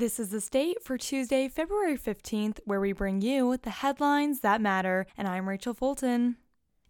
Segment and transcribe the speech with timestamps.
[0.00, 4.62] This is the state for Tuesday, February 15th, where we bring you the headlines that
[4.62, 6.38] matter, and I'm Rachel Fulton.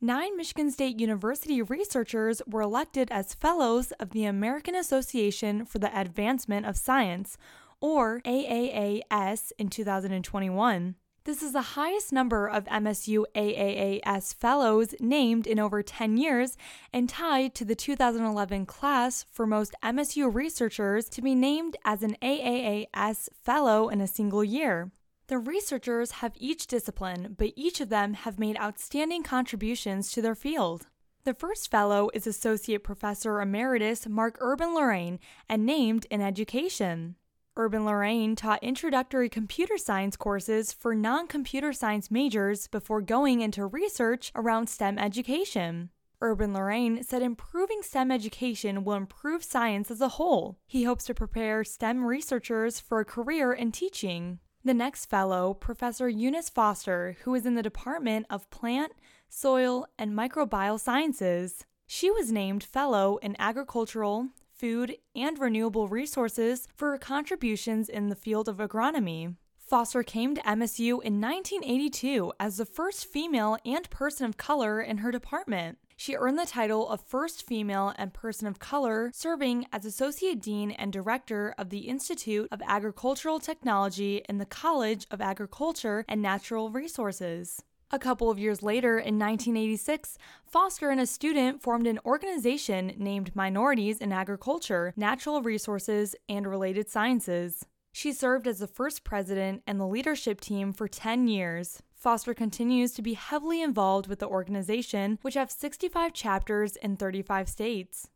[0.00, 5.90] Nine Michigan State University researchers were elected as Fellows of the American Association for the
[5.92, 7.36] Advancement of Science,
[7.80, 10.94] or AAAS, in 2021.
[11.24, 16.56] This is the highest number of MSU AAAS fellows named in over 10 years
[16.94, 22.16] and tied to the 2011 class for most MSU researchers to be named as an
[22.22, 24.92] AAAS fellow in a single year.
[25.26, 30.34] The researchers have each discipline, but each of them have made outstanding contributions to their
[30.34, 30.86] field.
[31.24, 35.18] The first fellow is Associate Professor Emeritus Mark Urban Lurain
[35.50, 37.16] and named in education.
[37.60, 43.66] Urban Lurain taught introductory computer science courses for non computer science majors before going into
[43.66, 45.90] research around STEM education.
[46.22, 50.56] Urban Lurain said improving STEM education will improve science as a whole.
[50.66, 54.38] He hopes to prepare STEM researchers for a career in teaching.
[54.64, 58.92] The next fellow, Professor Eunice Foster, who is in the Department of Plant,
[59.28, 61.66] Soil, and Microbial Sciences.
[61.86, 64.30] She was named Fellow in Agricultural,
[64.60, 69.34] food, and renewable resources for her contributions in the field of agronomy.
[69.56, 74.98] Foster came to MSU in 1982 as the first female and person of color in
[74.98, 75.78] her department.
[75.96, 80.70] She earned the title of First Female and Person of Color, serving as Associate Dean
[80.70, 86.70] and Director of the Institute of Agricultural Technology in the College of Agriculture and Natural
[86.70, 87.62] Resources.
[87.92, 90.16] A couple of years later, in 1986,
[90.46, 96.88] Foster and a student formed an organization named Minorities in Agriculture, Natural Resources, and Related
[96.88, 97.66] Sciences.
[97.90, 101.82] She served as the first president and the leadership team for 10 years.
[101.92, 107.48] Foster continues to be heavily involved with the organization, which has 65 chapters in 35
[107.48, 108.08] states.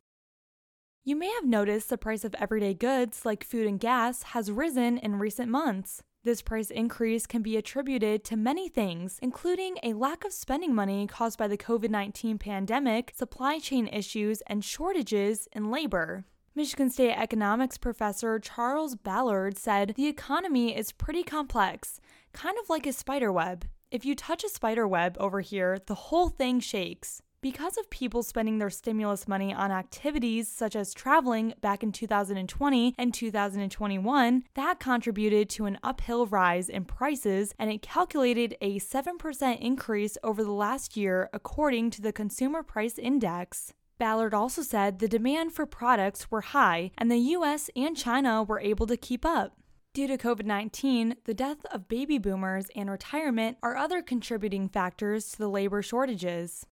[1.03, 4.97] You may have noticed the price of everyday goods like food and gas has risen
[4.97, 6.01] in recent months.
[6.25, 11.05] This price increase can be attributed to many things, including a lack of spending money
[11.05, 16.25] caused by the COVID 19 pandemic, supply chain issues, and shortages in labor.
[16.55, 21.99] Michigan State economics professor Charles Ballard said the economy is pretty complex,
[22.33, 23.65] kind of like a spider web.
[23.91, 27.21] If you touch a spider web over here, the whole thing shakes.
[27.41, 32.95] Because of people spending their stimulus money on activities such as traveling back in 2020
[32.97, 39.59] and 2021, that contributed to an uphill rise in prices and it calculated a 7%
[39.59, 43.73] increase over the last year according to the Consumer Price Index.
[43.97, 48.59] Ballard also said the demand for products were high and the US and China were
[48.59, 49.55] able to keep up.
[49.93, 55.31] Due to COVID 19, the death of baby boomers and retirement are other contributing factors
[55.31, 56.65] to the labor shortages.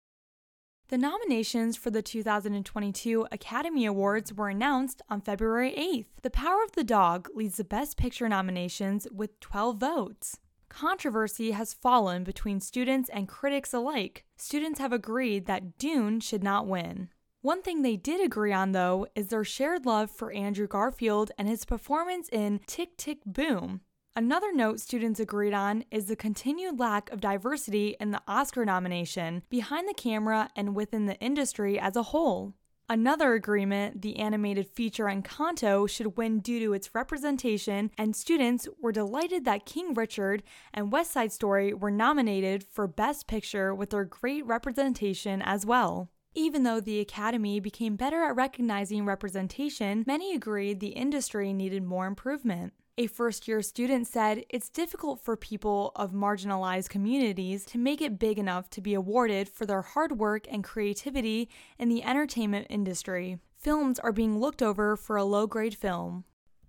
[0.92, 6.20] The nominations for the 2022 Academy Awards were announced on February 8th.
[6.20, 10.38] The Power of the Dog leads the Best Picture nominations with 12 votes.
[10.68, 14.26] Controversy has fallen between students and critics alike.
[14.36, 17.08] Students have agreed that Dune should not win.
[17.40, 21.48] One thing they did agree on, though, is their shared love for Andrew Garfield and
[21.48, 23.80] his performance in Tick Tick Boom.
[24.14, 29.42] Another note students agreed on is the continued lack of diversity in the Oscar nomination,
[29.48, 32.52] behind the camera, and within the industry as a whole.
[32.90, 38.92] Another agreement, the animated feature Encanto should win due to its representation, and students were
[38.92, 40.42] delighted that King Richard
[40.74, 46.10] and West Side Story were nominated for Best Picture with their great representation as well.
[46.34, 52.06] Even though the Academy became better at recognizing representation, many agreed the industry needed more
[52.06, 52.74] improvement.
[53.02, 58.16] A first year student said it's difficult for people of marginalized communities to make it
[58.16, 61.48] big enough to be awarded for their hard work and creativity
[61.80, 63.38] in the entertainment industry.
[63.58, 66.22] Films are being looked over for a low grade film.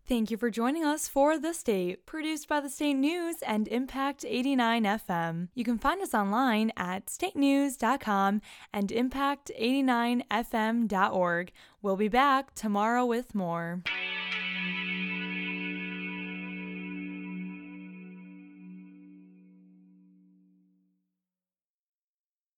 [0.07, 4.25] Thank you for joining us for The State, produced by the State News and Impact
[4.27, 5.49] 89 FM.
[5.53, 8.41] You can find us online at statenews.com
[8.73, 11.52] and impact89fm.org.
[11.84, 13.84] We'll be back tomorrow with more.